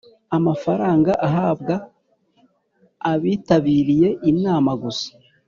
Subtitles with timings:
[0.37, 1.73] Amafaranga ahabwa
[3.11, 5.07] abitabiriye inama gusa